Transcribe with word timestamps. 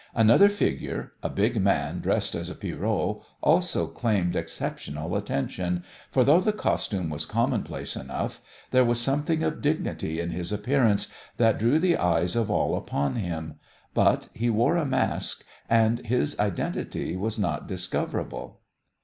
Another 0.15 0.49
figure, 0.49 1.13
a 1.21 1.29
big 1.29 1.61
man 1.61 1.99
dressed 1.99 2.33
as 2.33 2.49
a 2.49 2.55
Pierrot, 2.55 3.17
also 3.43 3.85
claimed 3.85 4.35
exceptional 4.35 5.15
attention, 5.15 5.83
for 6.09 6.23
though 6.23 6.39
the 6.41 6.51
costume 6.53 7.11
was 7.11 7.23
commonplace 7.23 7.95
enough, 7.95 8.41
there 8.71 8.83
was 8.83 8.99
something 8.99 9.43
of 9.43 9.61
dignity 9.61 10.19
in 10.19 10.31
his 10.31 10.51
appearance 10.51 11.07
that 11.37 11.59
drew 11.59 11.77
the 11.77 11.97
eyes 11.97 12.35
of 12.35 12.49
all 12.49 12.75
upon 12.75 13.17
him. 13.17 13.59
But 13.93 14.29
he 14.33 14.49
wore 14.49 14.75
a 14.75 14.85
mask, 14.87 15.43
and 15.69 16.03
his 16.03 16.35
identity 16.39 17.15
was 17.15 17.37
not 17.37 17.67
discoverable. 17.67 18.61